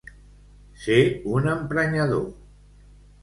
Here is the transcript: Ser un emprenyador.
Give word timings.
Ser 0.85 0.97
un 1.33 1.49
emprenyador. 1.51 2.25